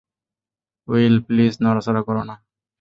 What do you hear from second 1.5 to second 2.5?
নড়াচড়া কোরো না।